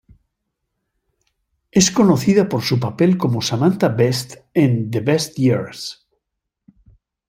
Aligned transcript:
Es 1.69 1.91
conocida 1.91 2.49
por 2.49 2.63
su 2.63 2.79
papel 2.79 3.19
como 3.19 3.43
Samantha 3.43 3.87
Best 3.89 4.37
en 4.51 4.89
"The 4.89 4.99
Best 5.01 5.35
Years". 5.37 6.07